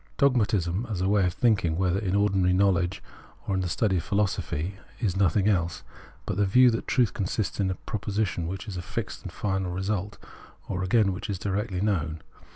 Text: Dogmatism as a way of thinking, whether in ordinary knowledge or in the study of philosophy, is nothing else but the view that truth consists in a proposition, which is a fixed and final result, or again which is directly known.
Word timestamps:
Dogmatism 0.17 0.87
as 0.89 0.99
a 1.01 1.07
way 1.07 1.27
of 1.27 1.33
thinking, 1.35 1.77
whether 1.77 1.99
in 1.99 2.15
ordinary 2.15 2.53
knowledge 2.53 3.03
or 3.47 3.53
in 3.53 3.61
the 3.61 3.69
study 3.69 3.97
of 3.97 4.03
philosophy, 4.03 4.77
is 4.99 5.15
nothing 5.15 5.47
else 5.47 5.83
but 6.25 6.37
the 6.37 6.45
view 6.47 6.71
that 6.71 6.87
truth 6.87 7.13
consists 7.13 7.59
in 7.59 7.69
a 7.69 7.75
proposition, 7.75 8.47
which 8.47 8.67
is 8.67 8.77
a 8.77 8.81
fixed 8.81 9.21
and 9.21 9.31
final 9.31 9.69
result, 9.71 10.17
or 10.67 10.81
again 10.81 11.13
which 11.13 11.29
is 11.29 11.37
directly 11.37 11.81
known. 11.81 12.19